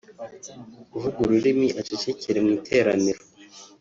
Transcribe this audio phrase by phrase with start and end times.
[0.95, 3.21] uvuga ururimi acecekere mu iteraniro